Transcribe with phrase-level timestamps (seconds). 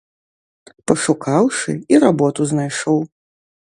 [0.93, 2.99] Пашукаўшы, і работу знайшоў.